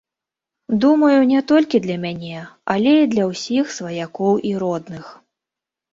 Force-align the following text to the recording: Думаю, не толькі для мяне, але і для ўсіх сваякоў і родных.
Думаю, 0.85 1.19
не 1.31 1.41
толькі 1.51 1.81
для 1.85 1.97
мяне, 2.07 2.39
але 2.77 2.91
і 3.03 3.11
для 3.15 3.29
ўсіх 3.33 3.63
сваякоў 3.77 4.33
і 4.53 4.59
родных. 4.65 5.05